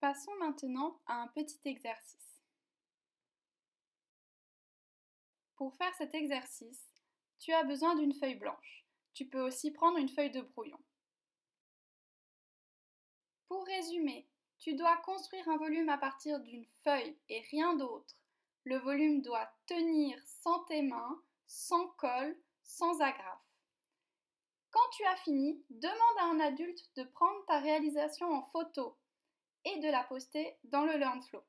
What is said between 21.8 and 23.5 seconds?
colle, sans agrafe.